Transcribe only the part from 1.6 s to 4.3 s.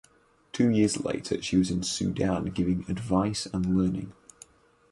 in Sudan giving advise and learning.